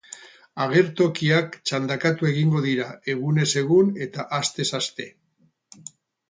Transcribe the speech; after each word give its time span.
Agertokiak 0.63 1.57
txandakatu 1.71 2.29
egingo 2.29 2.63
dira, 2.67 2.87
egunez 3.15 3.47
egun 3.63 3.93
eta 4.07 4.27
astez 4.39 4.67
aste. 4.81 5.07